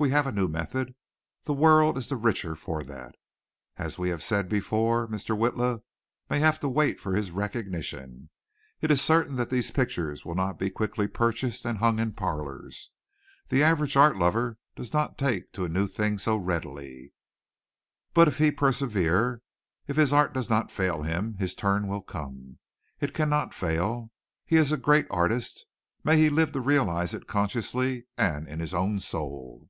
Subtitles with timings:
[0.00, 0.96] We have a new method.
[1.44, 3.14] The world is the richer for that.
[3.76, 5.38] As we have said before, Mr.
[5.38, 5.82] Witla
[6.28, 8.28] may have to wait for his recognition.
[8.80, 12.90] It is certain that these pictures will not be quickly purchased and hung in parlors.
[13.50, 17.12] The average art lover does not take to a new thing so readily.
[18.14, 19.42] But if he persevere,
[19.86, 22.58] if his art does not fail him, his turn will come.
[23.00, 24.10] It cannot fail.
[24.44, 25.66] He is a great artist.
[26.02, 29.68] May he live to realize it consciously and in his own soul."